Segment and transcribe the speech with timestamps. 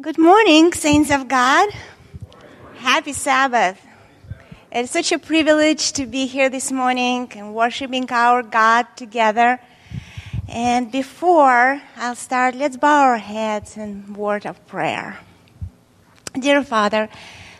[0.00, 1.70] Good morning, saints of God.
[2.76, 3.84] Happy Sabbath.
[4.70, 9.58] It's such a privilege to be here this morning and worshiping our God together.
[10.46, 15.18] And before I'll start, let's bow our heads in word of prayer.
[16.32, 17.08] Dear Father,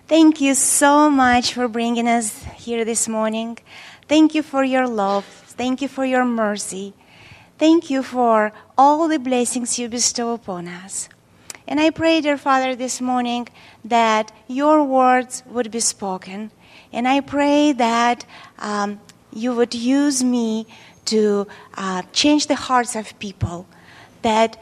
[0.06, 3.58] thank you so much for bringing us here this morning.
[4.06, 5.24] Thank you for your love.
[5.24, 6.94] Thank you for your mercy.
[7.58, 11.08] Thank you for all the blessings you bestow upon us.
[11.68, 13.46] And I pray, dear Father, this morning
[13.84, 16.50] that your words would be spoken.
[16.94, 18.24] And I pray that
[18.58, 19.00] um,
[19.34, 20.66] you would use me
[21.04, 23.66] to uh, change the hearts of people,
[24.22, 24.58] that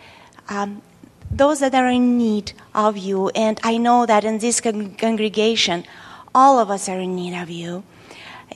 [0.48, 0.82] um,
[1.30, 5.84] those that are in need of you, and I know that in this con- congregation,
[6.34, 7.84] all of us are in need of you.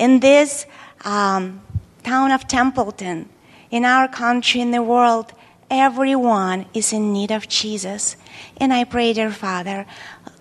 [0.01, 0.66] In this
[1.05, 1.60] um,
[2.02, 3.29] town of Templeton,
[3.71, 5.32] in our country, in the world,
[5.71, 8.16] everyone is in need of Jesus.
[8.57, 9.87] And I pray, dear Father,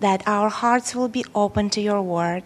[0.00, 2.44] that our hearts will be open to your word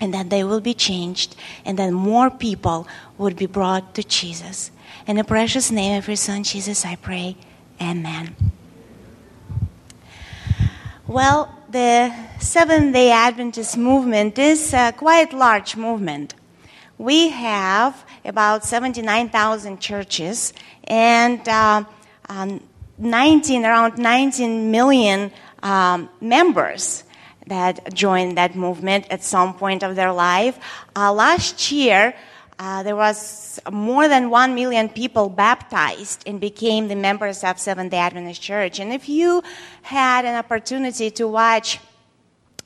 [0.00, 4.70] and that they will be changed and that more people would be brought to Jesus.
[5.06, 7.36] In the precious name of your Son, Jesus, I pray.
[7.80, 8.34] Amen.
[11.06, 16.34] Well, the Seventh day Adventist movement is a quite large movement.
[16.98, 20.52] We have about 79,000 churches
[20.84, 21.84] and uh,
[22.28, 22.60] um,
[22.98, 25.30] 19, around 19 million
[25.62, 27.04] um, members
[27.46, 30.58] that joined that movement at some point of their life.
[30.94, 32.14] Uh, last year,
[32.58, 37.90] uh, there was more than 1 million people baptized and became the members of Seventh
[37.90, 38.80] day Adventist Church.
[38.80, 39.42] And if you
[39.82, 41.78] had an opportunity to watch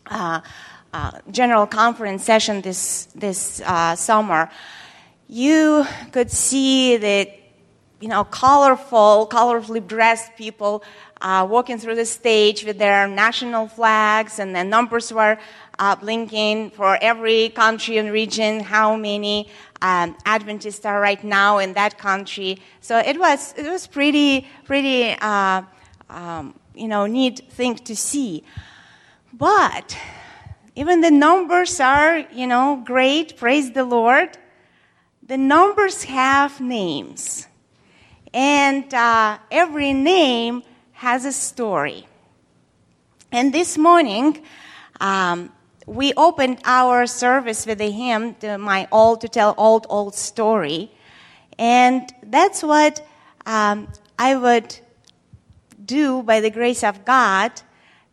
[0.07, 0.41] uh,
[0.93, 4.51] uh, general conference session this, this uh, summer,
[5.29, 7.42] you could see that
[8.03, 10.83] you know, colorful, colorfully dressed people
[11.21, 15.39] uh, walking through the stage with their national flags, and the numbers were
[15.79, 19.49] uh, blinking for every country and region, how many
[19.83, 22.61] um, Adventists are right now in that country.
[22.81, 25.63] So it was, it was pretty, pretty, uh,
[26.11, 28.43] um, you know, neat thing to see.
[29.33, 29.97] But
[30.75, 34.37] even the numbers are, you know, great, praise the Lord.
[35.25, 37.47] The numbers have names.
[38.35, 40.63] And uh, every name
[40.93, 42.07] has a story.
[43.31, 44.43] And this morning,
[45.01, 45.53] um,
[45.87, 50.91] we opened our service with a hymn, to my all to tell old, old story.
[51.59, 53.07] And that's what
[53.45, 53.89] um,
[54.19, 54.79] I would
[55.85, 57.53] do by the grace of God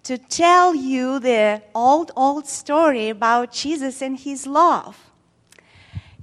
[0.04, 4.98] to tell you the old, old story about Jesus and his love.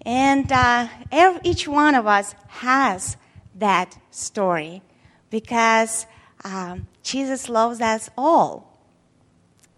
[0.05, 3.17] And uh, every, each one of us has
[3.56, 4.83] that story
[5.31, 6.06] because
[6.44, 8.78] um, Jesus loves us all.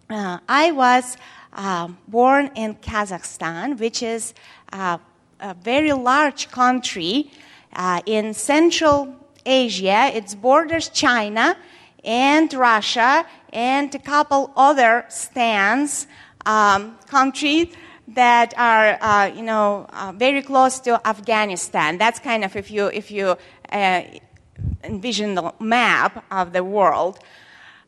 [0.09, 1.17] Uh, I was
[1.53, 4.33] uh, born in Kazakhstan, which is
[4.73, 4.97] uh,
[5.39, 7.31] a very large country
[7.73, 10.11] uh, in Central Asia.
[10.13, 11.57] It borders China
[12.03, 16.07] and Russia and a couple other stands,
[16.45, 17.67] um, countries
[18.07, 21.97] that are, uh, you know, uh, very close to Afghanistan.
[21.97, 23.37] That's kind of if you if you
[23.71, 24.01] uh,
[24.83, 27.19] envision the map of the world.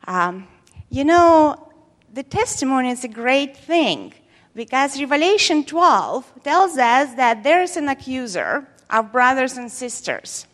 [0.06, 0.48] Um,
[0.90, 1.72] you know,
[2.12, 4.12] the testimony is a great thing
[4.54, 10.46] because Revelation 12 tells us that there is an accuser of brothers and sisters.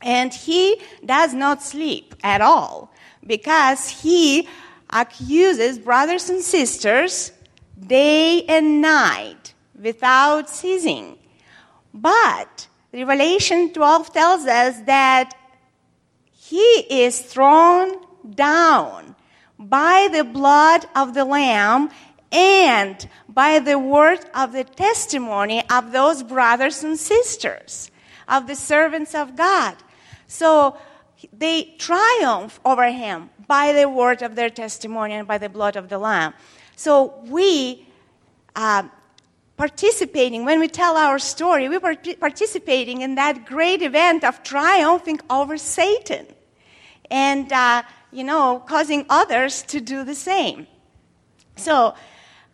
[0.00, 2.92] And he does not sleep at all
[3.26, 4.48] because he
[4.90, 7.32] accuses brothers and sisters
[7.84, 11.18] day and night without ceasing.
[11.92, 15.34] But Revelation 12 tells us that
[16.32, 17.92] he is thrown
[18.34, 19.14] down
[19.58, 21.90] by the blood of the Lamb
[22.32, 27.90] and by the word of the testimony of those brothers and sisters,
[28.26, 29.76] of the servants of God.
[30.26, 30.76] So
[31.32, 35.88] they triumph over him by the word of their testimony and by the blood of
[35.88, 36.34] the Lamb.
[36.76, 37.86] So we
[38.54, 38.84] uh,
[39.58, 45.20] participating, when we tell our story, we were participating in that great event of triumphing
[45.28, 46.26] over Satan
[47.10, 47.82] and, uh,
[48.12, 50.66] you know, causing others to do the same.
[51.56, 51.94] So,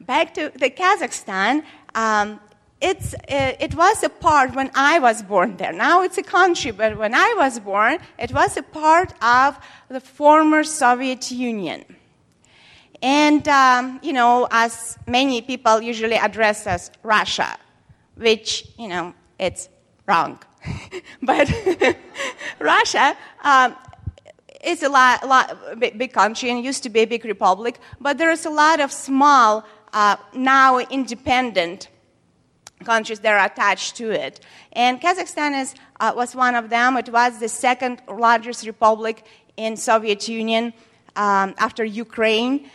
[0.00, 1.64] back to the Kazakhstan,
[1.94, 2.40] um,
[2.80, 5.72] it's, uh, it was a part when I was born there.
[5.72, 9.58] Now it's a country, but when I was born, it was a part of
[9.88, 11.84] the former Soviet Union.
[13.04, 17.58] And, um, you know, as many people usually address as Russia,
[18.16, 19.68] which, you know, it's
[20.06, 20.38] wrong.
[21.22, 21.52] but
[22.58, 23.76] Russia, um,
[24.62, 28.46] it's a lot, lot big, country and used to be a big republic, but there's
[28.46, 31.88] a lot of small, uh, now independent
[32.84, 34.40] countries that are attached to it.
[34.72, 36.96] And Kazakhstan is, uh, was one of them.
[36.96, 39.26] It was the second largest republic
[39.58, 40.72] in Soviet Union
[41.16, 42.70] um, after Ukraine.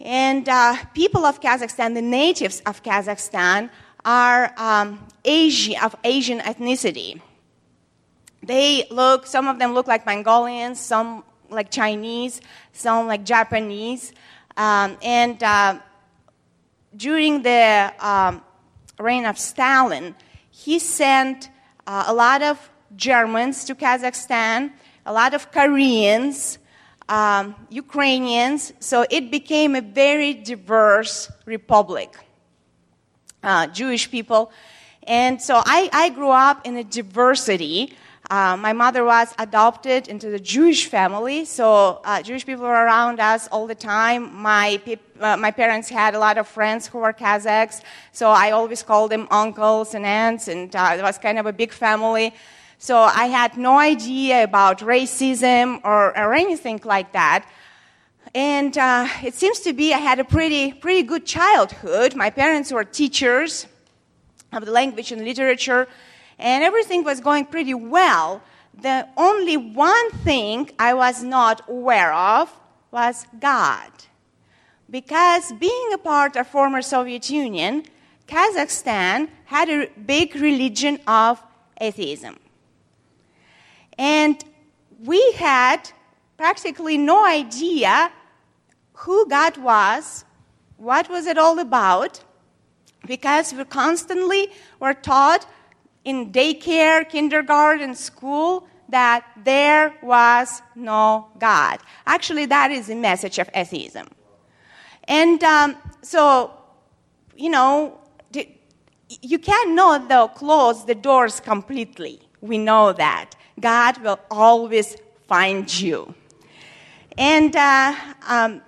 [0.00, 3.70] And uh, people of Kazakhstan, the natives of Kazakhstan,
[4.04, 7.20] are um, Asian, of Asian ethnicity.
[8.42, 12.40] They look, some of them look like Mongolians, some like Chinese,
[12.72, 14.12] some like Japanese.
[14.56, 15.80] Um, and uh,
[16.96, 18.42] during the um,
[18.98, 20.14] reign of Stalin,
[20.50, 21.50] he sent
[21.86, 24.72] uh, a lot of Germans to Kazakhstan,
[25.04, 26.58] a lot of Koreans,
[27.08, 32.16] um, Ukrainians, so it became a very diverse republic.
[33.42, 34.50] Uh, Jewish people.
[35.06, 37.94] And so I, I grew up in a diversity.
[38.28, 43.20] Uh, my mother was adopted into the Jewish family, so uh, Jewish people were around
[43.20, 44.34] us all the time.
[44.34, 44.80] My,
[45.20, 49.12] uh, my parents had a lot of friends who were Kazakhs, so I always called
[49.12, 52.34] them uncles and aunts, and uh, it was kind of a big family.
[52.78, 57.48] So I had no idea about racism or, or anything like that.
[58.34, 62.14] And uh, it seems to be I had a pretty, pretty good childhood.
[62.14, 63.66] My parents were teachers
[64.52, 65.88] of the language and literature,
[66.38, 68.42] and everything was going pretty well.
[68.82, 72.52] The only one thing I was not aware of
[72.90, 73.90] was God.
[74.90, 77.84] Because being a part of former Soviet Union,
[78.28, 81.42] Kazakhstan had a big religion of
[81.80, 82.36] atheism.
[83.98, 84.42] And
[85.04, 85.90] we had
[86.36, 88.10] practically no idea
[88.92, 90.24] who God was,
[90.76, 92.22] what was it all about,
[93.06, 94.50] because we constantly
[94.80, 95.46] were taught
[96.04, 101.80] in daycare, kindergarten, school that there was no God.
[102.06, 104.06] Actually, that is the message of atheism.
[105.04, 106.52] And um, so,
[107.36, 108.00] you know,
[109.22, 112.20] you cannot, though, close the doors completely.
[112.40, 113.35] We know that.
[113.58, 116.14] God will always find you.
[117.16, 117.94] And uh,
[118.28, 118.60] um,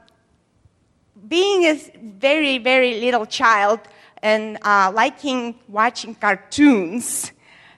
[1.28, 3.80] being a very, very little child
[4.22, 7.32] and uh, liking watching cartoons,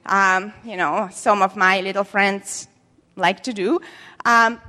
[0.06, 2.68] um, you know, some of my little friends
[3.16, 3.80] like to do,
[4.24, 4.60] um,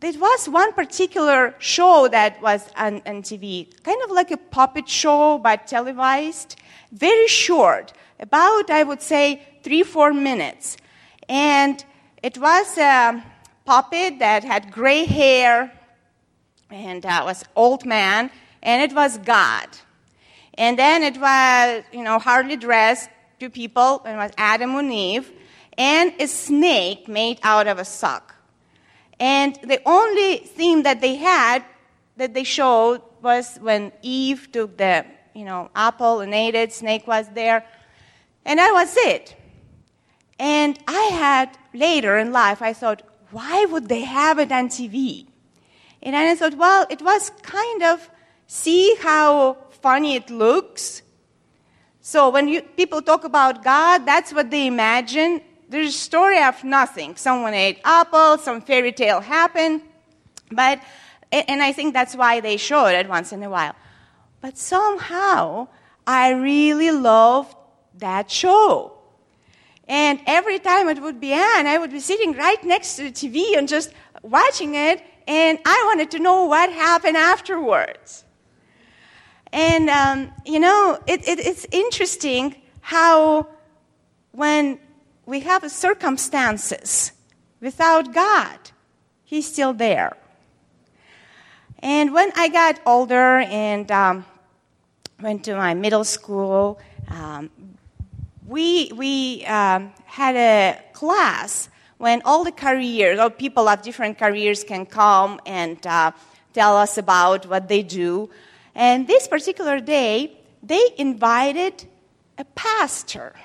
[0.00, 4.88] there was one particular show that was on, on, TV, kind of like a puppet
[4.88, 6.56] show, but televised,
[6.90, 10.78] very short, about, I would say, three, four minutes.
[11.30, 11.84] And
[12.24, 13.22] it was a
[13.64, 15.72] puppet that had gray hair
[16.70, 18.32] and uh, was old man,
[18.64, 19.68] and it was God.
[20.54, 24.92] And then it was, you know, hardly dressed, two people, and it was Adam and
[24.92, 25.30] Eve,
[25.78, 28.34] and a snake made out of a sock.
[29.20, 31.64] And the only thing that they had
[32.16, 37.06] that they showed was when Eve took the, you know, apple and ate it, snake
[37.06, 37.64] was there,
[38.44, 39.36] and that was it.
[40.40, 45.26] And I had later in life, I thought, why would they have it on TV?
[46.02, 48.08] And I thought, well, it was kind of
[48.46, 51.02] see how funny it looks.
[52.00, 55.42] So when you, people talk about God, that's what they imagine.
[55.68, 57.16] There's a story of nothing.
[57.16, 59.82] Someone ate apple, some fairy tale happened,
[60.50, 60.80] but
[61.30, 63.76] and I think that's why they show it once in a while.
[64.40, 65.68] But somehow
[66.06, 67.54] I really loved
[67.98, 68.99] that show.
[69.90, 73.10] And every time it would be on, I would be sitting right next to the
[73.10, 73.92] TV and just
[74.22, 78.24] watching it, and I wanted to know what happened afterwards.
[79.52, 83.48] And, um, you know, it, it, it's interesting how
[84.30, 84.78] when
[85.26, 87.10] we have circumstances
[87.60, 88.58] without God,
[89.24, 90.16] He's still there.
[91.80, 94.24] And when I got older and um,
[95.20, 96.78] went to my middle school,
[97.08, 97.50] um,
[98.50, 104.64] we, we um, had a class when all the careers, all people of different careers
[104.64, 106.10] can come and uh,
[106.52, 108.28] tell us about what they do.
[108.74, 111.86] And this particular day, they invited
[112.38, 113.36] a pastor,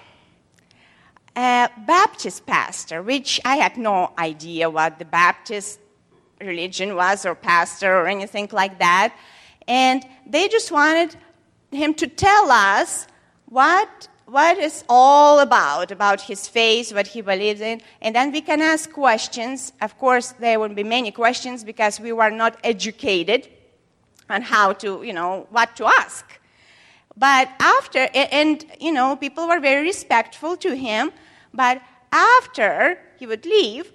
[1.35, 5.79] a Baptist pastor, which I had no idea what the Baptist
[6.41, 9.15] religion was, or pastor, or anything like that.
[9.67, 11.15] And they just wanted
[11.71, 13.05] him to tell us
[13.45, 18.41] what what it's all about, about his faith, what he believes in, and then we
[18.41, 19.71] can ask questions.
[19.81, 23.47] Of course, there will be many questions because we were not educated
[24.29, 26.39] on how to, you know, what to ask.
[27.15, 31.11] But after, and, you know, people were very respectful to him,
[31.53, 33.91] but after he would leave,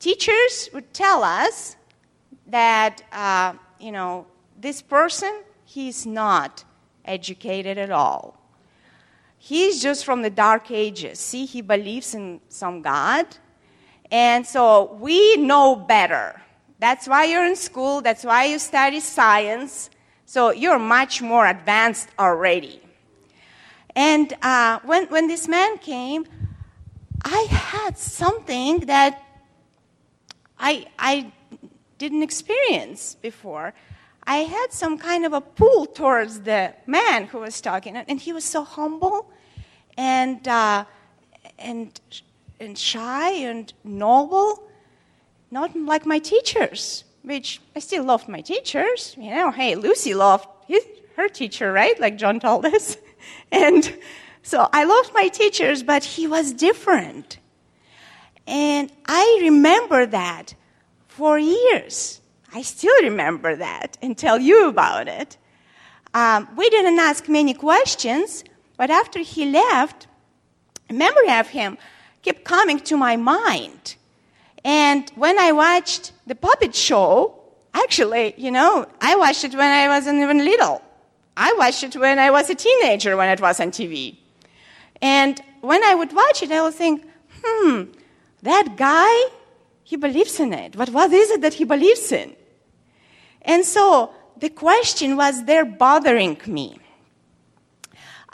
[0.00, 1.76] teachers would tell us
[2.46, 4.26] that, uh, you know,
[4.58, 6.64] this person, he's not
[7.04, 8.35] educated at all.
[9.46, 11.20] He's just from the dark ages.
[11.20, 13.26] See, he believes in some God.
[14.10, 16.42] And so we know better.
[16.80, 19.88] That's why you're in school, that's why you study science.
[20.24, 22.80] So you're much more advanced already.
[23.94, 26.26] And uh, when, when this man came,
[27.24, 29.22] I had something that
[30.58, 31.32] I, I
[31.98, 33.74] didn't experience before.
[34.26, 38.32] I had some kind of a pull towards the man who was talking, and he
[38.32, 39.30] was so humble
[39.96, 40.84] and, uh,
[41.58, 42.00] and,
[42.60, 44.68] and shy and noble,
[45.50, 49.14] not like my teachers, which I still loved my teachers.
[49.18, 50.84] You know, hey, Lucy loved his,
[51.16, 51.98] her teacher, right?
[51.98, 52.96] Like John told us.
[53.50, 53.96] And
[54.42, 57.38] so I loved my teachers, but he was different.
[58.46, 60.54] And I remember that
[61.08, 62.20] for years.
[62.52, 65.36] I still remember that and tell you about it.
[66.14, 68.44] Um, we didn't ask many questions,
[68.76, 70.06] but after he left,
[70.90, 71.78] memory of him
[72.22, 73.96] kept coming to my mind.
[74.64, 77.40] And when I watched the puppet show,
[77.72, 80.82] actually, you know, I watched it when I wasn't even little.
[81.36, 84.16] I watched it when I was a teenager when it was on TV.
[85.00, 87.06] And when I would watch it, I would think,
[87.42, 87.84] hmm,
[88.42, 89.30] that guy,
[89.84, 90.76] he believes in it.
[90.76, 92.34] But what is it that he believes in?
[93.42, 96.78] And so the question was there bothering me.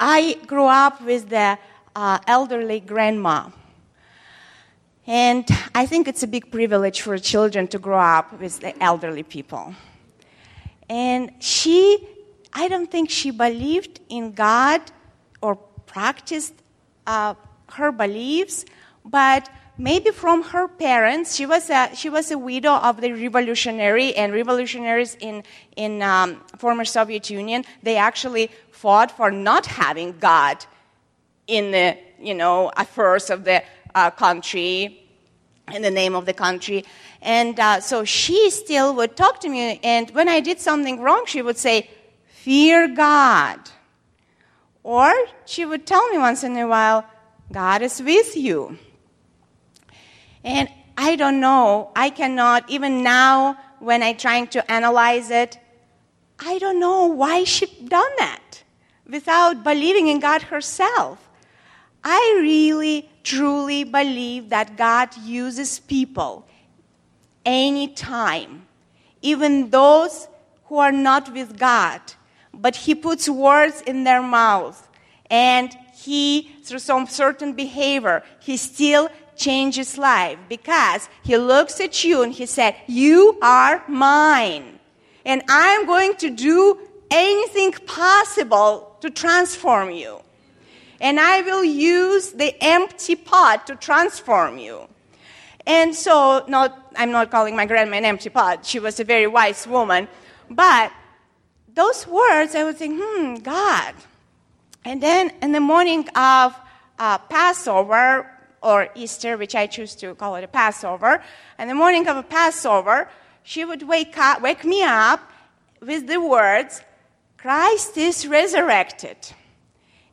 [0.05, 1.57] I grew up with the
[1.95, 3.51] uh, elderly grandma.
[5.07, 9.23] And I think it's a big privilege for children to grow up with the elderly
[9.23, 9.77] people.
[10.91, 12.05] And she,
[12.53, 14.81] I don't think she believed in God
[15.41, 15.55] or
[15.87, 16.55] practiced
[17.07, 17.35] uh,
[17.71, 18.65] her beliefs,
[19.05, 21.35] but maybe from her parents.
[21.37, 25.45] She was a, she was a widow of the revolutionary, and revolutionaries in,
[25.77, 28.51] in um, former Soviet Union, they actually
[28.83, 30.67] fought for not having God
[31.47, 33.63] in the you know, affairs of the
[33.95, 35.07] uh, country,
[35.73, 36.85] in the name of the country.
[37.21, 41.25] And uh, so she still would talk to me, and when I did something wrong,
[41.27, 41.91] she would say,
[42.27, 43.61] Fear God.
[44.83, 45.13] Or
[45.45, 47.07] she would tell me once in a while,
[47.53, 48.79] God is with you.
[50.43, 55.57] And I don't know, I cannot, even now when I'm trying to analyze it,
[56.41, 58.52] I don't know why she done that
[59.13, 61.29] without believing in God herself.
[62.03, 66.45] I really, truly believe that God uses people
[67.45, 68.67] anytime,
[69.21, 70.27] even those
[70.65, 72.01] who are not with God,
[72.53, 74.89] but He puts words in their mouth
[75.31, 82.23] and He, through some certain behavior, He still changes life because He looks at you
[82.23, 84.81] and He said, You are mine.
[85.25, 90.23] And I'm going to do anything possible to transform you
[91.03, 94.89] and I will use the empty pot to transform you.
[95.67, 98.65] And so, not, I'm not calling my grandma an empty pot.
[98.65, 100.07] She was a very wise woman.
[100.49, 100.93] But
[101.75, 103.95] those words, I would think, hmm, God.
[104.85, 106.57] And then in the morning of
[106.99, 108.29] uh, Passover,
[108.63, 111.23] or Easter, which I choose to call it a Passover,
[111.59, 113.09] in the morning of a Passover,
[113.43, 115.33] she would wake, up, wake me up
[115.81, 116.81] with the words,
[117.43, 119.17] Christ is resurrected.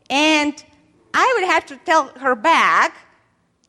[0.10, 0.64] And
[1.14, 2.98] I would have to tell her back,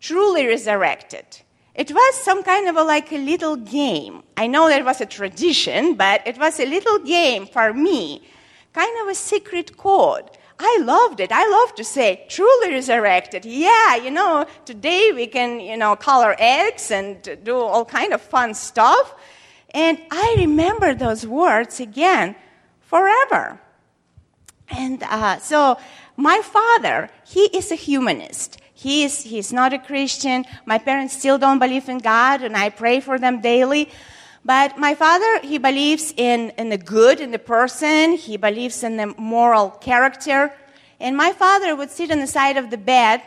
[0.01, 1.27] truly resurrected.
[1.75, 4.23] It was some kind of a, like a little game.
[4.39, 8.27] I know that was a tradition, but it was a little game for me,
[8.73, 10.31] kind of a secret code.
[10.59, 11.31] I loved it.
[11.31, 13.45] I love to say, truly resurrected.
[13.45, 18.23] Yeah, you know, today we can, you know, color eggs and do all kind of
[18.23, 19.15] fun stuff.
[19.75, 22.37] And I remember those words again
[22.91, 23.61] forever.
[24.69, 25.79] And uh, so
[26.17, 28.61] my father, he is a humanist.
[28.75, 30.45] He is, he's not a Christian.
[30.67, 33.89] My parents still don't believe in God, and I pray for them daily.
[34.45, 38.15] But my father, he believes in, in the good in the person.
[38.15, 40.53] He believes in the moral character.
[40.99, 43.23] And my father would sit on the side of the bed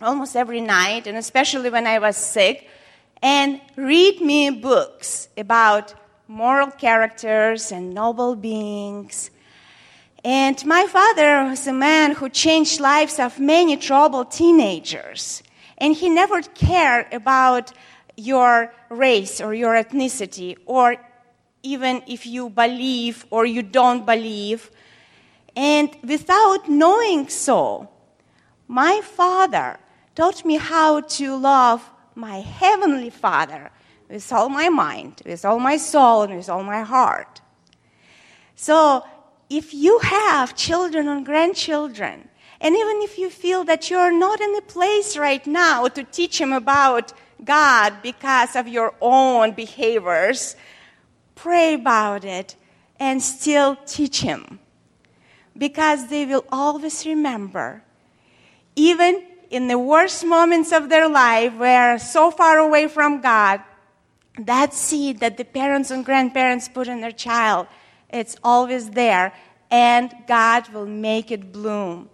[0.00, 2.68] almost every night, and especially when I was sick,
[3.20, 5.94] and read me books about
[6.28, 9.30] moral characters and noble beings
[10.24, 15.42] and my father was a man who changed lives of many troubled teenagers.
[15.78, 17.72] And he never cared about
[18.16, 20.96] your race or your ethnicity, or
[21.62, 24.70] even if you believe or you don't believe.
[25.54, 27.88] And without knowing so,
[28.66, 29.78] my father
[30.16, 33.70] taught me how to love my Heavenly Father
[34.08, 37.40] with all my mind, with all my soul, and with all my heart.
[38.56, 39.04] So,
[39.50, 42.28] if you have children and grandchildren,
[42.60, 46.38] and even if you feel that you're not in a place right now to teach
[46.38, 47.12] them about
[47.44, 50.56] God because of your own behaviors,
[51.34, 52.56] pray about it
[52.98, 54.58] and still teach him.
[55.56, 57.82] Because they will always remember,
[58.76, 63.60] even in the worst moments of their life where so far away from God,
[64.46, 67.66] that seed that the parents and grandparents put in their child,
[68.08, 69.32] it's always there,
[69.70, 72.08] and God will make it bloom.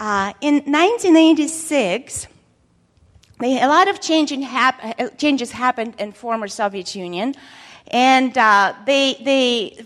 [0.00, 2.26] Uh, in 1986,
[3.40, 4.04] a lot of
[4.42, 7.34] hap- uh, changes happened in former Soviet Union,
[7.88, 9.84] and uh, they, they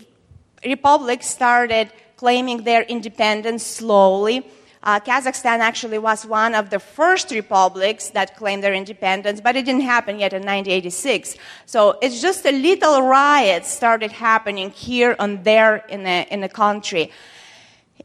[0.65, 4.45] republics started claiming their independence slowly.
[4.87, 9.65] Uh, Kazakhstan actually was one of the first republics that claimed their independence, but it
[9.65, 11.35] didn't happen yet in 1986.
[11.65, 16.47] So it's just a little riots started happening here and there in the, in the
[16.47, 17.11] country.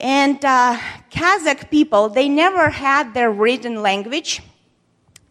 [0.01, 0.77] And uh,
[1.12, 4.43] Kazakh people, they never had their written language.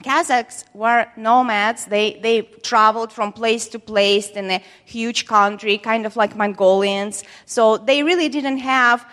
[0.06, 1.84] Kazakhs were nomads.
[1.84, 7.26] They, they traveled from place to place in a huge country, kind of like Mongolians.
[7.46, 9.06] So they really didn't have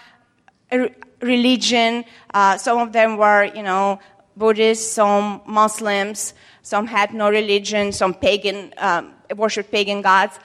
[0.71, 2.05] a religion.
[2.33, 3.99] Uh, some of them were, you know,
[4.37, 10.39] Buddhists, some Muslims, some had no religion, some pagan, um, worshiped pagan gods.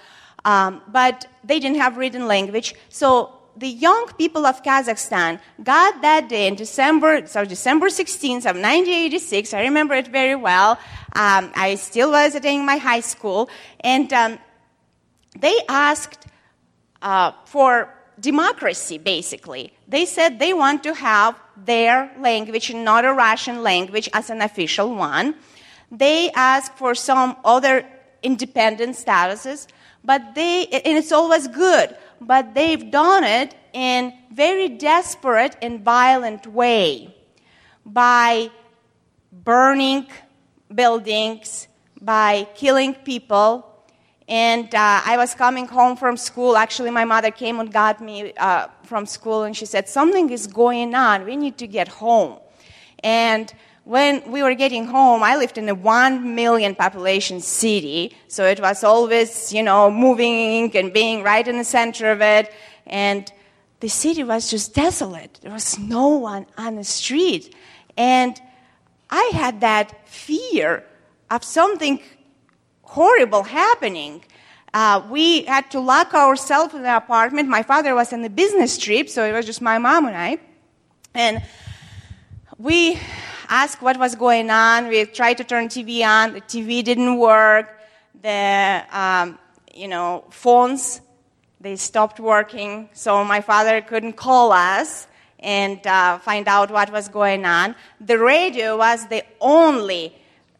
[0.45, 2.75] Um, but they didn't have written language.
[2.89, 8.55] So the young people of Kazakhstan got that day in December, so December 16th of
[8.57, 9.53] 1986.
[9.53, 10.71] I remember it very well.
[11.15, 13.49] Um, I still was attending my high school,
[13.81, 14.39] and um,
[15.37, 16.25] they asked
[17.01, 19.73] uh, for democracy, basically.
[19.87, 24.93] They said they want to have their language, not a Russian language, as an official
[24.95, 25.35] one.
[25.91, 27.85] They asked for some other
[28.21, 29.67] independent statuses,
[30.03, 31.95] but they, and it's always good
[32.27, 37.13] but they've done it in very desperate and violent way
[37.85, 38.49] by
[39.31, 40.07] burning
[40.73, 41.67] buildings,
[42.01, 43.69] by killing people.
[44.33, 46.57] And uh, I was coming home from school.
[46.57, 50.47] Actually, my mother came and got me uh, from school, and she said, Something is
[50.47, 51.23] going on.
[51.23, 52.39] We need to get home.
[53.03, 58.43] And when we were getting home, I lived in a one million population city, so
[58.45, 62.51] it was always, you know, moving and being right in the center of it.
[62.87, 63.31] And
[63.81, 65.41] the city was just desolate.
[65.43, 67.53] There was no one on the street.
[67.97, 68.41] And
[69.11, 70.83] I had that fear
[71.29, 72.01] of something
[72.93, 74.23] horrible happening.
[74.71, 77.49] Uh, we had to lock ourselves in the apartment.
[77.49, 80.37] My father was on a business trip, so it was just my mom and I.
[81.15, 81.41] And
[82.59, 82.99] we
[83.49, 84.89] asked what was going on.
[84.89, 86.33] We tried to turn TV on.
[86.33, 87.67] The TV didn't work.
[88.21, 89.39] The, um,
[89.73, 91.01] you know, phones,
[91.59, 92.89] they stopped working.
[92.93, 95.07] So my father couldn't call us
[95.39, 97.75] and uh, find out what was going on.
[97.99, 100.15] The radio was the only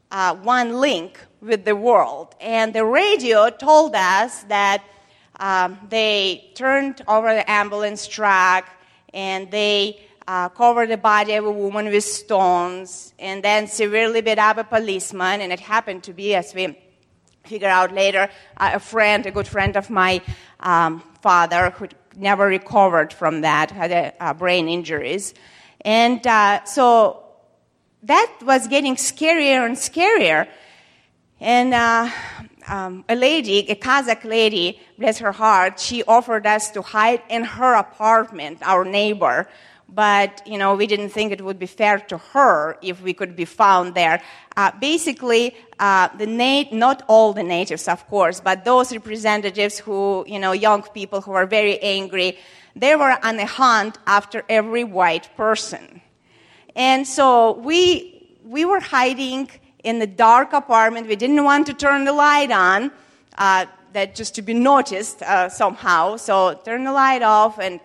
[0.10, 2.34] uh, one link with the world.
[2.40, 4.84] And the radio told us that
[5.40, 8.70] um, they turned over the ambulance truck
[9.14, 14.40] and they uh, covered the body of a woman with stones, and then severely beat
[14.40, 15.42] up a policeman.
[15.42, 16.78] And it happened to be, as we
[17.44, 20.22] figure out later, uh, a friend, a good friend of my
[20.62, 25.34] um, father, who never recovered from that, had a, uh, brain injuries.
[25.82, 27.24] And uh, so
[28.04, 30.48] that was getting scarier and scarier.
[31.44, 32.10] And uh,
[32.70, 37.44] um, a lady, a Kazakh lady, bless her heart, she offered us to hide in
[37.44, 39.50] her apartment, our neighbor,
[39.90, 43.36] but you know we didn't think it would be fair to her if we could
[43.36, 44.22] be found there.
[44.56, 50.24] Uh, basically, uh, the nat- not all the natives, of course, but those representatives who
[50.26, 52.38] you know young people who are very angry,
[52.74, 56.00] they were on a hunt after every white person,
[56.74, 59.50] and so we we were hiding
[59.84, 61.08] in the dark apartment.
[61.08, 62.92] We didn't want to turn the light on.
[63.38, 66.18] Uh, that just to be noticed uh, somehow.
[66.18, 67.80] So turn the light off, and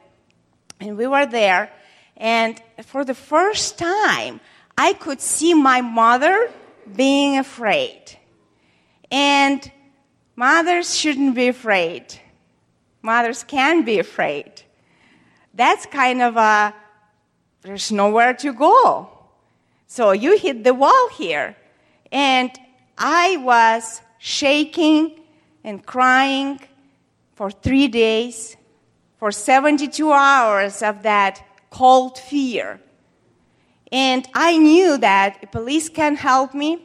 [0.80, 1.70] and we were there.
[2.16, 4.40] And for the first time,
[4.76, 6.50] I could see my mother
[6.96, 8.00] being afraid.
[9.10, 9.70] And
[10.36, 12.04] mothers shouldn't be afraid.
[13.02, 14.62] Mothers can be afraid.
[15.54, 16.74] That's kind of a,
[17.62, 19.10] there's nowhere to go.
[19.86, 21.56] So you hit the wall here.
[22.10, 22.50] And
[22.96, 25.20] I was shaking
[25.64, 26.60] and crying
[27.34, 28.56] for three days,
[29.18, 32.80] for 72 hours of that cold fear.
[33.90, 36.82] And I knew that police can help me,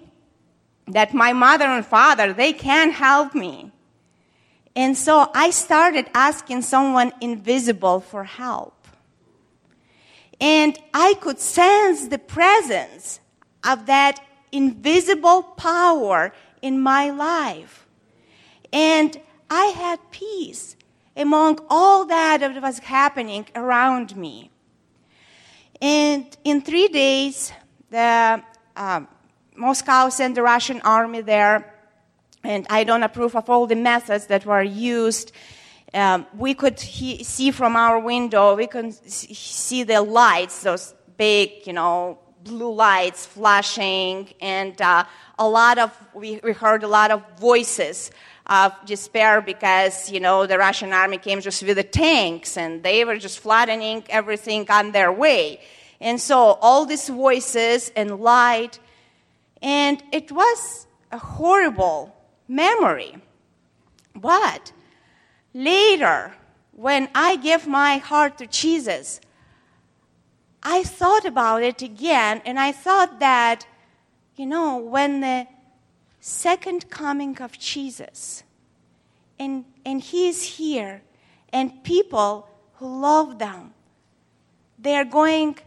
[0.88, 3.72] that my mother and father, they can't help me.
[4.76, 8.88] And so I started asking someone invisible for help.
[10.42, 13.20] And I could sense the presence
[13.64, 14.20] of that
[14.54, 17.86] invisible power in my life.
[18.72, 20.76] And I had peace
[21.18, 24.50] among all that was happening around me.
[25.82, 27.52] And in three days,
[27.90, 28.42] the
[28.76, 29.08] um,
[29.56, 31.74] Moscow sent the Russian army there,
[32.44, 35.32] and I don't approve of all the methods that were used.
[35.94, 41.68] Um, we could he- see from our window, we could see the lights, those big,
[41.68, 45.06] you know, blue lights flashing, and uh,
[45.40, 48.12] a lot of, we, we heard a lot of voices
[48.48, 53.06] of despair because, you know, the Russian army came just with the tanks and they
[53.06, 55.62] were just flattening everything on their way.
[56.02, 58.80] And so all these voices and light,
[59.62, 62.14] and it was a horrible
[62.48, 63.16] memory.
[64.14, 64.74] But
[65.54, 66.34] later,
[66.74, 69.22] when I gave my heart to Jesus,
[70.64, 73.68] I thought about it again, and I thought that,
[74.36, 75.46] you know, when the
[76.22, 78.44] second coming of Jesus,
[79.38, 81.02] and, and He is here,
[81.52, 83.74] and people who love them,
[84.80, 85.58] they are going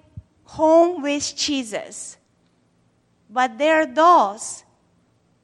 [0.45, 2.17] home with Jesus.
[3.29, 4.65] But there are those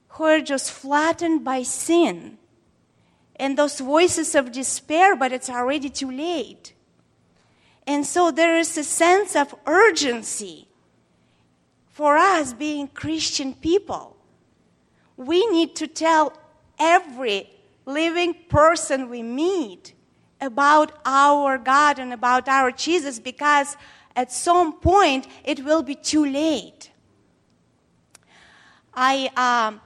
[0.09, 2.39] who are just flattened by sin
[3.37, 6.75] and those voices of despair, but it's already too late.
[7.87, 10.69] And so there is a sense of urgency
[11.91, 14.17] for us being Christian people.
[15.17, 16.33] We need to tell
[16.79, 17.51] every
[17.85, 19.95] living person we meet
[20.41, 23.77] about our God and about our Jesus because
[24.17, 26.91] at some point it will be too late.
[28.95, 29.81] I um,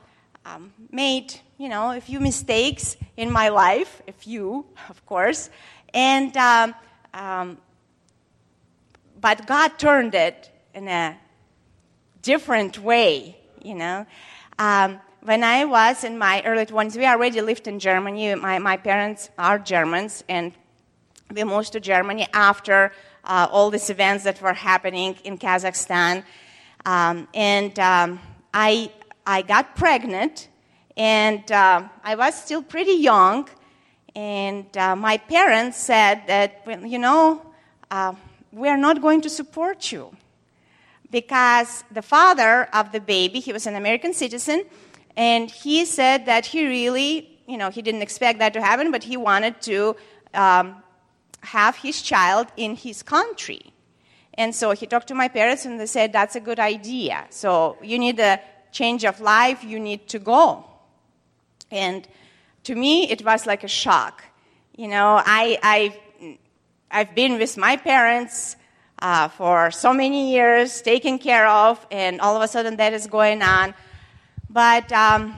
[0.45, 5.49] um, made, you know, a few mistakes in my life, a few, of course,
[5.95, 6.75] and um,
[7.15, 7.59] um
[9.27, 11.19] but God turned it in a
[12.23, 14.07] different way, you know.
[14.57, 18.37] Um, when I was in my early 20s, we already lived in Germany.
[18.37, 20.53] My, my parents are Germans, and
[21.35, 22.93] we moved to Germany after
[23.25, 26.23] uh, all these events that were happening in Kazakhstan.
[26.85, 28.21] Um, and um,
[28.55, 28.93] I,
[29.27, 30.47] I got pregnant,
[30.97, 33.49] and uh, I was still pretty young.
[34.15, 37.43] And uh, my parents said that, you know,
[37.91, 38.15] uh,
[38.57, 40.17] we are not going to support you.
[41.11, 44.65] Because the father of the baby he was an american citizen
[45.17, 49.05] and he said that he really you know he didn't expect that to happen but
[49.05, 49.95] he wanted to
[50.35, 50.83] um,
[51.43, 53.73] have his child in his country.
[54.35, 57.27] And so he talked to my parents and they said that's a good idea.
[57.31, 58.41] So you need a
[58.73, 59.63] change of life.
[59.63, 60.65] You need to go.
[61.71, 62.07] And
[62.65, 64.25] to me it was like a shock.
[64.77, 65.97] You know i i
[66.91, 68.57] I've been with my parents
[69.01, 73.07] uh, for so many years, taken care of, and all of a sudden that is
[73.07, 73.75] going on.
[74.49, 75.35] But um,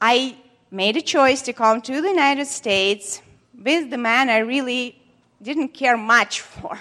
[0.00, 0.36] I
[0.70, 3.22] made a choice to come to the United States
[3.58, 5.00] with the man I really
[5.42, 6.78] didn't care much for,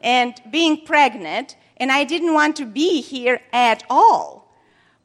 [0.00, 4.48] and being pregnant, and I didn't want to be here at all.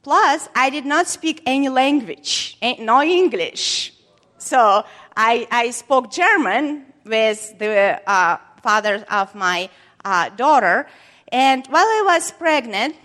[0.04, 3.92] Plus, I did not speak any language, no English.
[4.38, 4.84] So
[5.16, 9.68] I, I spoke German with the uh, father of my
[10.04, 10.86] uh, daughter.
[11.28, 12.96] And while I was pregnant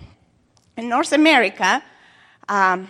[0.76, 1.84] in North America,
[2.50, 2.88] um,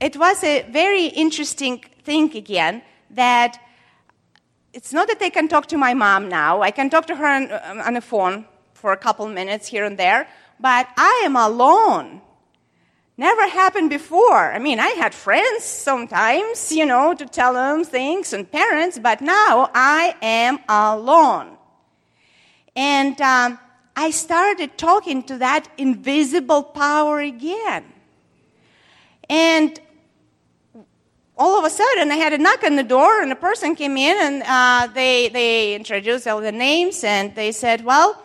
[0.00, 3.58] it was a very interesting thing again that
[4.72, 6.60] it's not that I can talk to my mom now.
[6.60, 8.44] I can talk to her on, on the phone
[8.74, 10.28] for a couple minutes here and there,
[10.60, 12.20] but I am alone
[13.18, 14.52] Never happened before.
[14.52, 19.22] I mean, I had friends sometimes, you know, to tell them things and parents, but
[19.22, 21.56] now I am alone.
[22.74, 23.58] And um,
[23.96, 27.84] I started talking to that invisible power again.
[29.30, 29.80] And
[31.38, 33.96] all of a sudden, I had a knock on the door, and a person came
[33.96, 38.22] in, and uh, they, they introduced all the names, and they said, Well,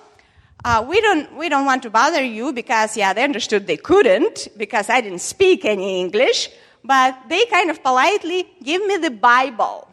[0.63, 4.47] uh, we, don't, we don't want to bother you because, yeah, they understood they couldn't
[4.57, 6.49] because I didn't speak any English,
[6.83, 9.87] but they kind of politely give me the Bible.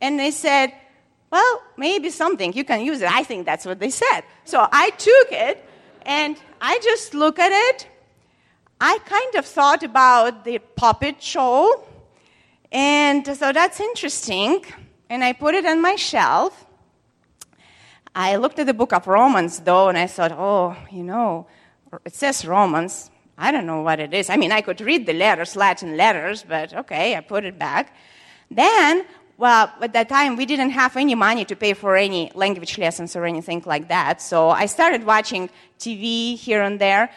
[0.00, 0.72] And they said,
[1.30, 3.10] well, maybe something, you can use it.
[3.10, 4.22] I think that's what they said.
[4.44, 5.64] So I took it
[6.02, 7.88] and I just look at it.
[8.80, 11.84] I kind of thought about the puppet show,
[12.70, 14.64] and so that's interesting.
[15.10, 16.64] And I put it on my shelf.
[18.18, 21.46] I looked at the book of Romans, though, and I thought, oh, you know,
[22.04, 23.12] it says Romans.
[23.38, 24.28] I don't know what it is.
[24.28, 27.94] I mean, I could read the letters, Latin letters, but okay, I put it back.
[28.50, 29.04] Then,
[29.36, 33.14] well, at that time, we didn't have any money to pay for any language lessons
[33.14, 34.20] or anything like that.
[34.20, 37.10] So I started watching TV here and there.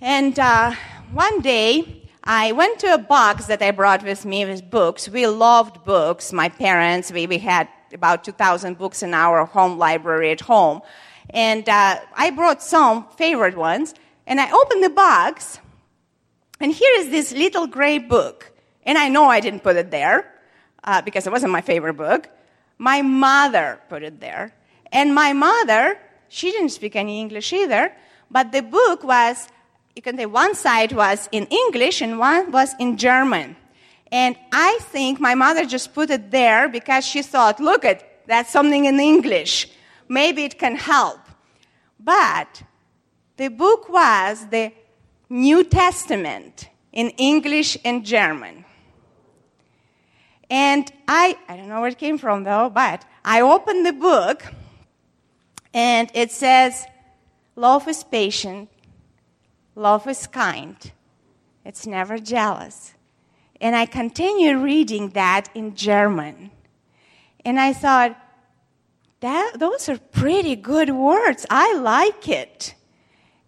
[0.00, 0.72] And uh,
[1.12, 5.06] one day, I went to a box that I brought with me with books.
[5.06, 6.32] We loved books.
[6.32, 10.82] My parents, we, we had about 2,000 books in our home library at home.
[11.30, 13.94] And uh, I brought some favorite ones.
[14.26, 15.60] And I opened the box,
[16.60, 18.52] and here is this little gray book.
[18.84, 20.32] And I know I didn't put it there
[20.82, 22.28] uh, because it wasn't my favorite book.
[22.78, 24.54] My mother put it there.
[24.92, 27.92] And my mother, she didn't speak any English either,
[28.30, 29.48] but the book was,
[29.94, 33.56] you can say one side was in English and one was in German.
[34.14, 38.52] And I think my mother just put it there because she thought, look at, that's
[38.52, 39.68] something in English.
[40.08, 41.18] Maybe it can help.
[41.98, 42.62] But
[43.36, 44.72] the book was the
[45.28, 48.64] New Testament in English and German.
[50.48, 54.44] And I, I don't know where it came from though, but I opened the book
[55.72, 56.86] and it says,
[57.56, 58.68] Love is patient,
[59.74, 60.92] love is kind,
[61.64, 62.93] it's never jealous.
[63.60, 66.50] And I continued reading that in German.
[67.44, 68.16] And I thought,
[69.24, 71.46] that, those are pretty good words.
[71.48, 72.74] I like it.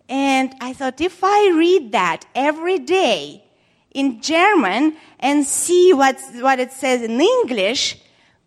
[0.08, 3.44] And I thought, if I read that every day
[3.90, 7.98] in German and see what, what it says in English,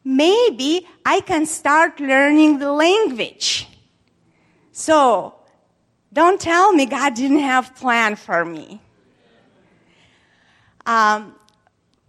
[0.03, 3.67] maybe I can start learning the language.
[4.71, 5.35] So,
[6.11, 8.81] don't tell me God didn't have plan for me.
[10.85, 11.35] Um,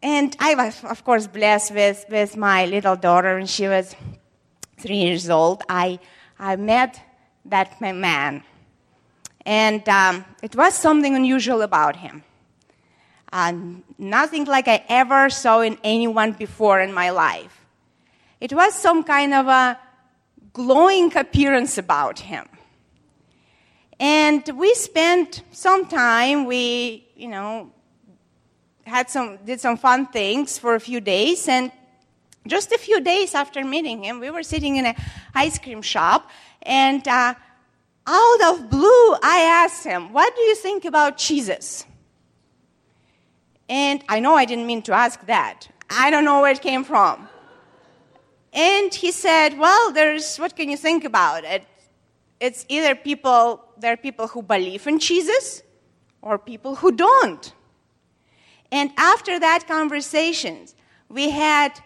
[0.02, 3.94] and I was, of course, blessed with, with my little daughter, and she was
[4.78, 5.62] three years old.
[5.68, 5.98] I,
[6.38, 7.00] I met
[7.44, 8.42] that man
[9.46, 12.22] and um, it was something unusual about him.
[13.32, 13.52] Uh,
[13.98, 17.64] nothing like I ever saw in anyone before in my life.
[18.40, 19.78] It was some kind of a
[20.52, 22.48] glowing appearance about him.
[23.98, 27.70] And we spent some time, we, you know,
[28.84, 31.48] had some, did some fun things for a few days.
[31.48, 31.70] And
[32.46, 34.94] just a few days after meeting him, we were sitting in an
[35.34, 36.30] ice cream shop.
[36.62, 37.34] And uh,
[38.06, 41.84] out of blue, I asked him, What do you think about Jesus?
[43.68, 45.68] And I know I didn't mean to ask that.
[45.88, 47.28] I don't know where it came from.
[48.52, 51.64] And he said, Well, there's, what can you think about it?
[52.40, 55.62] It's either people, there are people who believe in Jesus
[56.22, 57.52] or people who don't.
[58.72, 60.66] And after that conversation,
[61.08, 61.80] we had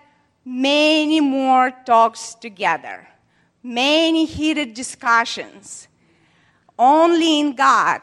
[0.45, 3.09] many more talks together,
[3.63, 5.89] many heated discussions.
[6.79, 8.03] Only in God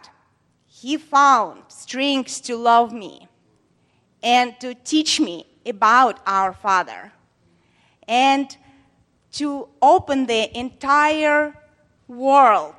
[0.66, 3.28] He found strength to love me
[4.24, 7.12] and to teach me about our Father
[8.08, 8.56] and
[9.34, 11.56] to open the entire
[12.08, 12.76] world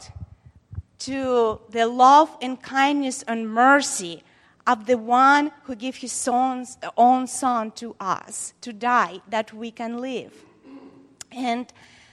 [0.98, 4.22] to the love and kindness and mercy
[4.66, 9.70] of the one who gave his son's own son to us to die that we
[9.70, 10.32] can live.
[11.32, 11.72] And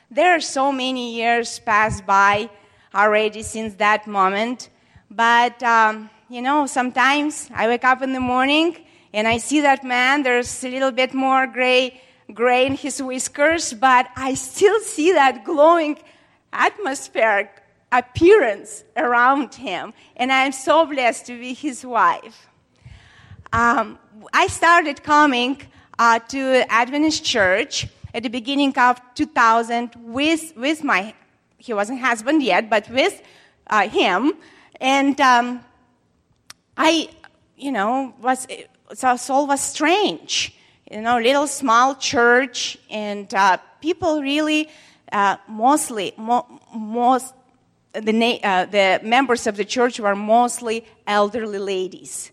[0.10, 2.50] there are so many years passed by
[2.96, 4.70] already since that moment.
[5.12, 8.78] But, um, you know, sometimes I wake up in the morning
[9.14, 12.02] and I see that man, there's a little bit more gray,
[12.34, 16.00] gray in his whiskers, but I still see that glowing
[16.54, 17.59] atmospheric
[17.92, 19.94] appearance around him.
[20.16, 22.48] And I'm so blessed to be his wife.
[23.52, 23.98] Um,
[24.34, 25.62] I started coming
[25.98, 31.14] uh, to Adventist Church at the beginning of 2000 with, with my
[31.60, 33.22] he wasn't husband yet, but with
[33.68, 34.34] uh, him.
[34.80, 35.60] And um,
[36.78, 37.10] I,
[37.58, 38.48] you know, was
[38.94, 40.56] so soul was strange.
[40.90, 44.70] You know, little small church, and uh, people really,
[45.12, 47.36] uh, mostly, mo- most
[47.94, 52.32] the, na- uh, the members of the church were mostly elderly ladies,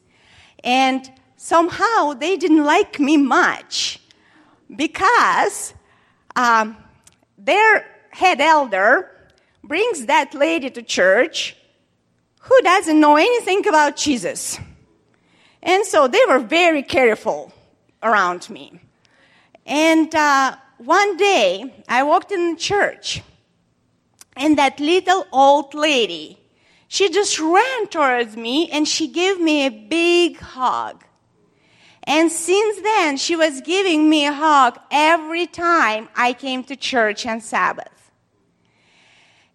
[0.63, 4.01] and somehow they didn't like me much
[4.75, 5.75] because
[6.35, 6.77] um,
[7.39, 9.11] their head elder
[9.63, 11.57] brings that lady to church
[12.41, 14.59] who doesn't know anything about Jesus.
[15.63, 17.53] And so they were very careful
[18.03, 18.81] around me.
[19.65, 23.23] And uh, one day I walked in the church,
[24.37, 26.39] and that little old lady,
[26.89, 31.05] she just ran towards me and she gave me a big hug.
[32.05, 37.27] And since then, she was giving me a hug every time I came to church
[37.27, 38.13] on Sabbath.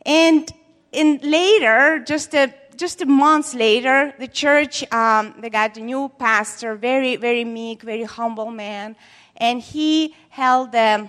[0.05, 0.51] And
[0.91, 6.09] in later, just a just a month later, the church, um, they got a new
[6.17, 8.95] pastor, very, very meek, very humble man.
[9.37, 11.07] And he held um,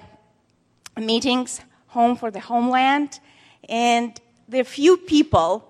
[0.99, 3.21] meetings, Home for the Homeland.
[3.69, 5.69] And the few people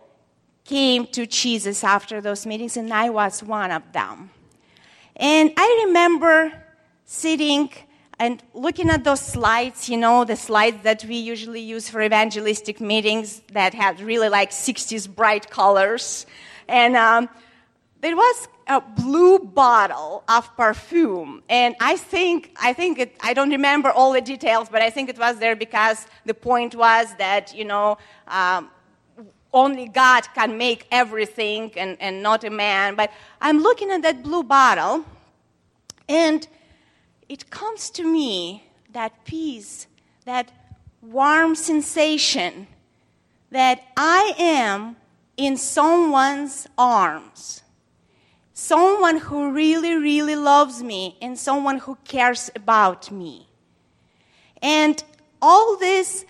[0.64, 4.30] came to Jesus after those meetings, and I was one of them.
[5.16, 6.52] And I remember
[7.04, 7.70] sitting
[8.18, 12.80] and looking at those slides, you know, the slides that we usually use for evangelistic
[12.80, 16.24] meetings that had really like 60s bright colors.
[16.68, 17.28] And um,
[18.00, 21.42] there was a blue bottle of perfume.
[21.48, 25.08] And I think, I think it, I don't remember all the details, but I think
[25.08, 28.70] it was there because the point was that, you know, um,
[29.52, 32.94] only God can make everything and, and not a man.
[32.94, 35.04] But I'm looking at that blue bottle,
[36.08, 36.46] and
[37.28, 39.86] it comes to me that peace,
[40.24, 40.50] that
[41.02, 42.66] warm sensation
[43.50, 44.96] that I am
[45.36, 47.61] in someone's arms.
[48.54, 53.48] Someone who really, really loves me and someone who cares about me.
[54.60, 55.02] And
[55.40, 56.24] all this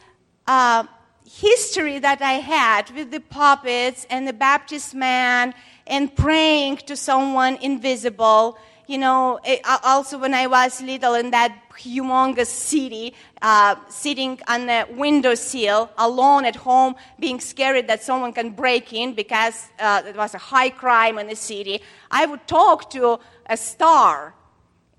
[0.46, 0.84] uh,
[1.28, 5.54] history that I had with the puppets and the Baptist man
[5.86, 8.58] and praying to someone invisible.
[8.86, 14.66] You know, it, also when I was little in that humongous city, uh, sitting on
[14.66, 20.16] the windowsill alone at home, being scared that someone can break in because uh, it
[20.16, 24.34] was a high crime in the city, I would talk to a star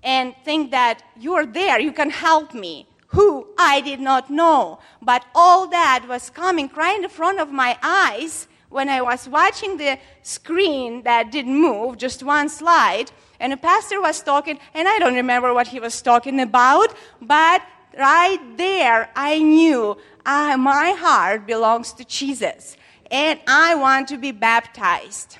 [0.01, 4.79] and think that you're there, you can help me who I did not know.
[5.01, 9.77] But all that was coming right in front of my eyes when I was watching
[9.77, 13.11] the screen that didn't move, just one slide,
[13.43, 17.61] and the pastor was talking, and I don't remember what he was talking about, but
[17.99, 22.77] right there I knew uh, my heart belongs to Jesus,
[23.11, 25.37] and I want to be baptized.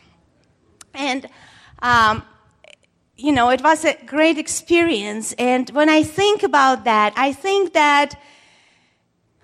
[0.93, 1.27] And
[1.81, 2.23] um,
[3.15, 5.33] you know, it was a great experience.
[5.39, 8.19] And when I think about that, I think that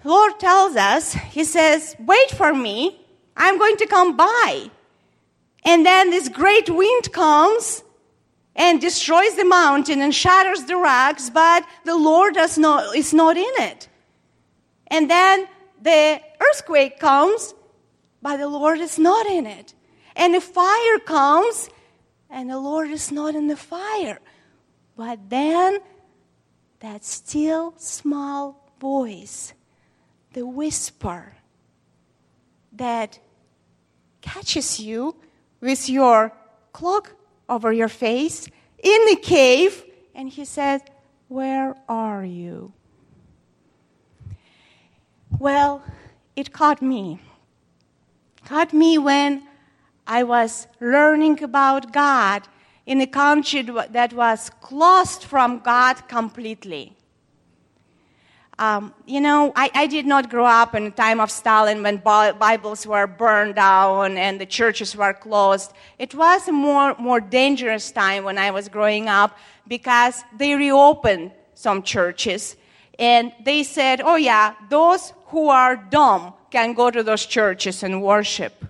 [0.03, 2.99] Lord tells us, He says, wait for me.
[3.37, 4.69] I'm going to come by.
[5.63, 7.83] And then this great wind comes
[8.59, 13.37] and destroys the mountain and shatters the rocks, but the Lord does not, is not
[13.37, 13.87] in it.
[14.87, 15.47] And then
[15.81, 17.53] the earthquake comes,
[18.21, 19.73] but the Lord is not in it.
[20.13, 21.69] And the fire comes,
[22.29, 24.19] and the Lord is not in the fire.
[24.97, 25.79] But then
[26.81, 29.53] that still small voice,
[30.33, 31.37] the whisper
[32.73, 33.19] that
[34.19, 35.15] catches you
[35.61, 36.33] with your
[36.73, 37.15] cloak
[37.49, 38.47] over your face
[38.81, 39.83] in the cave,
[40.15, 40.89] and he said,
[41.27, 42.71] Where are you?
[45.37, 45.83] Well,
[46.35, 47.19] it caught me.
[48.45, 49.43] Caught me when
[50.07, 52.47] I was learning about God
[52.85, 56.95] in a country that was closed from God completely.
[58.59, 61.95] Um, you know, I, I, did not grow up in the time of Stalin when
[61.95, 65.71] Bibles were burned down and the churches were closed.
[65.97, 71.31] It was a more, more dangerous time when I was growing up because they reopened
[71.53, 72.57] some churches
[72.99, 78.03] and they said, oh yeah, those who are dumb can go to those churches and
[78.03, 78.65] worship.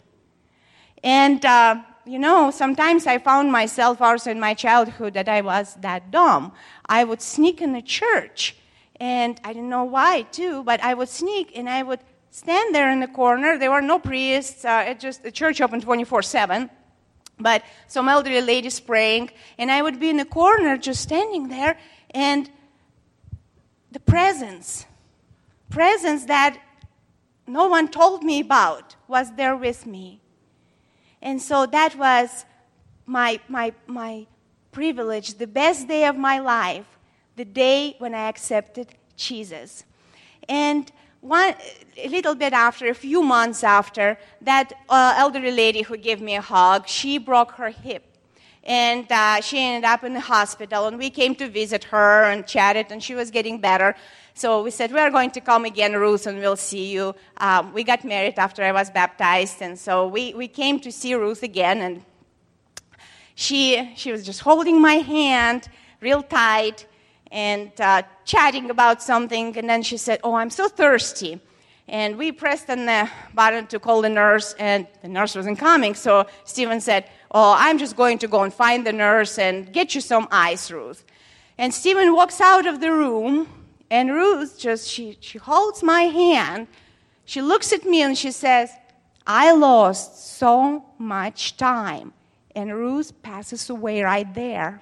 [1.03, 5.75] And, uh, you know, sometimes I found myself also in my childhood that I was
[5.81, 6.51] that dumb.
[6.85, 8.55] I would sneak in the church,
[8.99, 11.99] and I didn't know why, too, but I would sneak and I would
[12.31, 13.57] stand there in the corner.
[13.57, 16.69] There were no priests, uh, it just, the church opened 24 7
[17.39, 21.77] but some elderly ladies praying, and I would be in the corner just standing there,
[22.11, 22.49] and
[23.91, 24.85] the presence,
[25.69, 26.59] presence that
[27.47, 30.21] no one told me about, was there with me.
[31.21, 32.45] And so that was
[33.05, 34.27] my, my, my
[34.71, 36.85] privilege, the best day of my life,
[37.39, 39.85] the day when I accepted Jesus.
[40.49, 41.55] And one,
[41.95, 46.35] a little bit after, a few months after, that uh, elderly lady who gave me
[46.35, 48.03] a hug, she broke her hip.
[48.65, 52.45] And uh, she ended up in the hospital, and we came to visit her and
[52.45, 53.95] chatted, and she was getting better.
[54.33, 57.15] So we said, We are going to come again, Ruth, and we'll see you.
[57.37, 61.13] Um, we got married after I was baptized, and so we, we came to see
[61.13, 62.03] Ruth again, and
[63.33, 65.69] she, she was just holding my hand
[66.01, 66.85] real tight
[67.31, 71.39] and uh, chatting about something, and then she said, Oh, I'm so thirsty.
[71.87, 75.95] And we pressed on the button to call the nurse, and the nurse wasn't coming.
[75.95, 79.95] So Stephen said, Oh, I'm just going to go and find the nurse and get
[79.95, 81.03] you some ice, Ruth.
[81.57, 83.47] And Stephen walks out of the room,
[83.89, 86.67] and Ruth just, she, she holds my hand.
[87.25, 88.71] She looks at me and she says,
[89.25, 92.13] I lost so much time.
[92.55, 94.81] And Ruth passes away right there.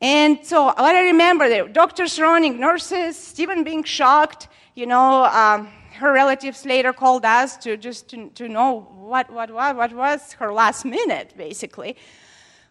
[0.00, 4.48] And so what I remember, the doctors running, nurses, Stephen being shocked.
[4.74, 9.50] You know, um, her relatives later called us to just to, to know what, what,
[9.50, 11.96] what, what was her last minute, basically.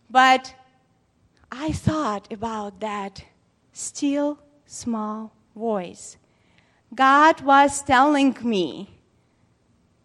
[0.09, 0.55] But
[1.51, 3.23] I thought about that
[3.73, 6.17] still small voice.
[6.95, 8.89] God was telling me,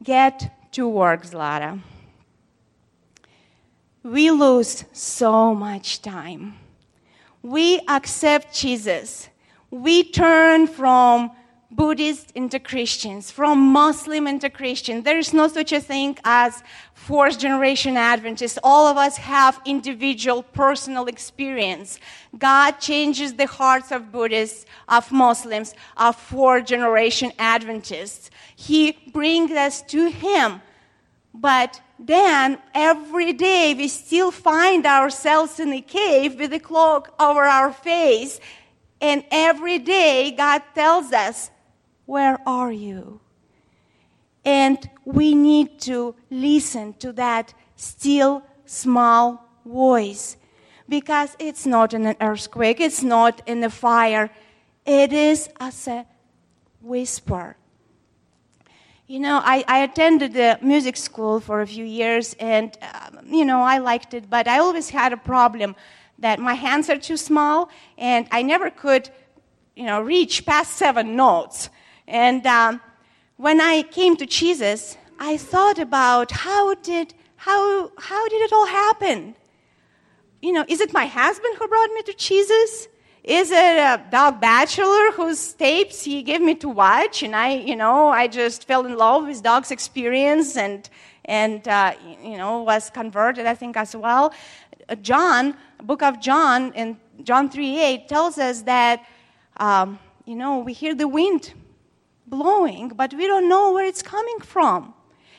[0.02, 1.80] get to work, Zlata.
[4.02, 6.58] We lose so much time
[7.44, 9.28] we accept Jesus.
[9.70, 11.30] We turn from
[11.70, 15.02] Buddhist into Christians, from Muslim into Christian.
[15.02, 16.62] There is no such a thing as
[16.94, 18.58] fourth generation Adventists.
[18.64, 21.98] All of us have individual personal experience.
[22.38, 28.30] God changes the hearts of Buddhists, of Muslims, of fourth generation Adventists.
[28.56, 30.62] He brings us to Him.
[31.34, 37.42] But then every day we still find ourselves in a cave with a cloak over
[37.42, 38.38] our face.
[39.00, 41.50] And every day God tells us,
[42.06, 43.20] Where are you?
[44.44, 50.36] And we need to listen to that still small voice
[50.88, 54.30] because it's not in an earthquake, it's not in a fire,
[54.86, 56.06] it is as a
[56.80, 57.56] whisper
[59.06, 63.44] you know, I, I attended the music school for a few years, and, um, you
[63.44, 65.76] know, I liked it, but I always had a problem
[66.18, 69.10] that my hands are too small, and I never could,
[69.76, 71.68] you know, reach past seven notes.
[72.08, 72.80] And um,
[73.36, 78.66] when I came to Jesus, I thought about how did, how, how did it all
[78.66, 79.34] happen?
[80.40, 82.88] You know, is it my husband who brought me to Jesus?
[83.24, 87.22] Is it a Doug Batchelor whose tapes he gave me to watch?
[87.22, 90.86] And I, you know, I just fell in love with Doug's experience and,
[91.24, 94.34] and uh, you know, was converted, I think, as well.
[94.90, 99.06] Uh, John, book of John, in John 3 8, tells us that,
[99.56, 101.54] um, you know, we hear the wind
[102.26, 104.92] blowing, but we don't know where it's coming from.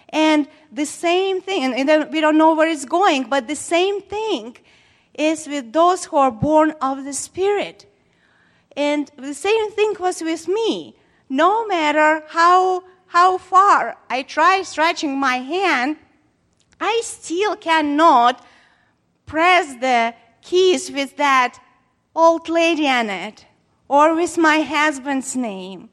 [0.10, 4.58] And the same thing, and we don't know where it's going, but the same thing
[5.18, 7.86] is with those who are born of the Spirit.
[8.76, 10.96] And the same thing was with me.
[11.30, 15.98] No matter how, how far I try stretching my hand,
[16.80, 18.46] I still cannot
[19.26, 21.60] press the keys with that
[22.16, 23.46] old lady on it,
[23.88, 25.90] or with my husband's name,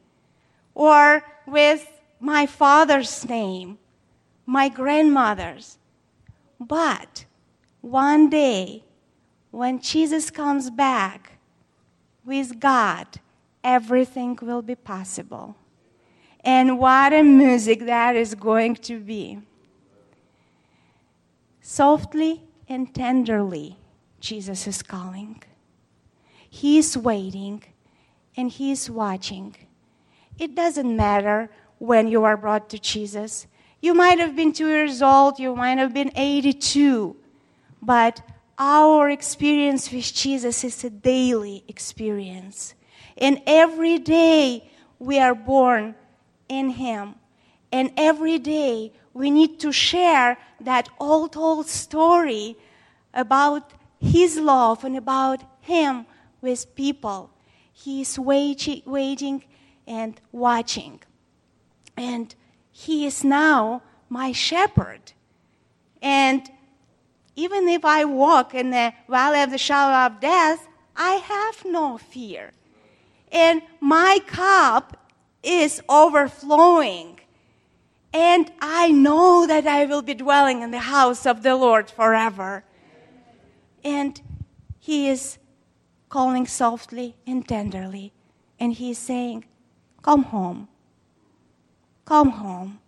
[0.74, 1.88] or with
[2.20, 3.78] my father's name,
[4.46, 5.78] my grandmother's.
[6.60, 7.24] But
[7.80, 8.84] one day,
[9.52, 11.32] when Jesus comes back
[12.24, 13.06] with God,
[13.62, 15.54] everything will be possible.
[16.40, 19.38] And what a music that is going to be.
[21.60, 23.76] Softly and tenderly,
[24.18, 25.42] Jesus is calling.
[26.48, 27.62] He is waiting
[28.36, 29.54] and He is watching.
[30.38, 33.46] It doesn't matter when you are brought to Jesus.
[33.82, 37.14] You might have been two years old, you might have been 82,
[37.82, 38.22] but
[38.58, 42.74] our experience with Jesus is a daily experience.
[43.16, 45.94] And every day we are born
[46.48, 47.14] in Him.
[47.70, 52.56] And every day we need to share that old, old story
[53.14, 56.06] about His love and about Him
[56.40, 57.30] with people.
[57.72, 59.44] He is waiting, waiting
[59.86, 61.00] and watching.
[61.96, 62.34] And
[62.70, 65.12] He is now my shepherd.
[66.00, 66.50] And
[67.34, 71.98] even if I walk in the valley of the shadow of death, I have no
[71.98, 72.52] fear.
[73.30, 75.10] And my cup
[75.42, 77.20] is overflowing.
[78.12, 82.64] And I know that I will be dwelling in the house of the Lord forever.
[83.82, 84.20] And
[84.78, 85.38] He is
[86.10, 88.12] calling softly and tenderly.
[88.60, 89.46] And He is saying,
[90.02, 90.68] Come home.
[92.04, 92.80] Come home.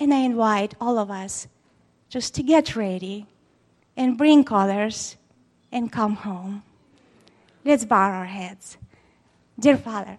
[0.00, 1.46] And I invite all of us
[2.10, 3.26] just to get ready
[3.96, 5.16] and bring colors
[5.72, 6.62] and come home.
[7.64, 8.76] Let's bow our heads.
[9.58, 10.18] Dear Father,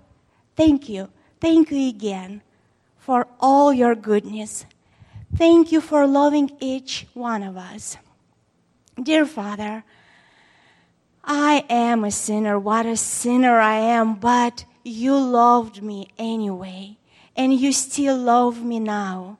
[0.56, 1.10] thank you.
[1.40, 2.42] Thank you again
[2.98, 4.66] for all your goodness.
[5.36, 7.98] Thank you for loving each one of us.
[9.02, 9.84] Dear Father,
[11.24, 12.58] I am a sinner.
[12.58, 16.98] What a sinner I am, but you loved me anyway,
[17.36, 19.40] and you still love me now.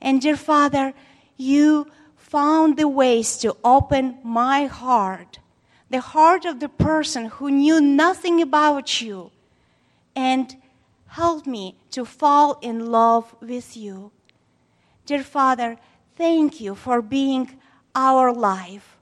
[0.00, 0.94] And dear Father,
[1.42, 5.38] you found the ways to open my heart,
[5.90, 9.30] the heart of the person who knew nothing about you,
[10.16, 10.56] and
[11.08, 14.10] help me to fall in love with you.
[15.04, 15.76] Dear Father,
[16.16, 17.58] thank you for being
[17.94, 18.96] our life,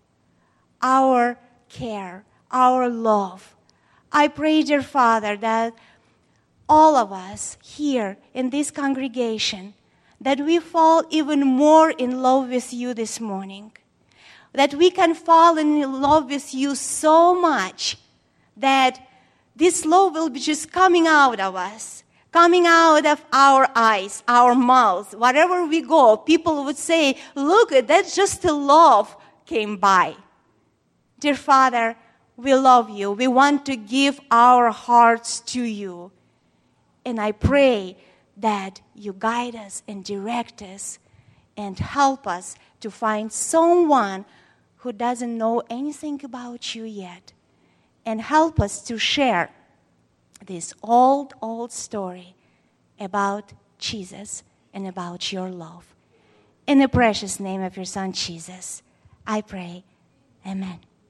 [0.82, 1.38] our
[1.68, 3.54] care, our love.
[4.10, 5.74] I pray, dear Father, that
[6.68, 9.74] all of us here in this congregation,
[10.20, 13.72] that we fall even more in love with you this morning.
[14.52, 17.96] That we can fall in love with you so much
[18.56, 19.00] that
[19.56, 22.02] this love will be just coming out of us,
[22.32, 25.14] coming out of our eyes, our mouths.
[25.14, 29.16] Wherever we go, people would say, Look, that's just a love
[29.46, 30.16] came by.
[31.18, 31.96] Dear Father,
[32.36, 33.12] we love you.
[33.12, 36.12] We want to give our hearts to you.
[37.04, 37.96] And I pray
[38.40, 40.98] that you guide us and direct us
[41.56, 44.24] and help us to find someone
[44.78, 47.32] who doesn't know anything about you yet
[48.06, 49.50] and help us to share
[50.46, 52.34] this old, old story
[52.98, 55.94] about Jesus and about your love.
[56.66, 58.82] In the precious name of your Son, Jesus,
[59.26, 59.84] I pray.
[60.46, 60.80] Amen.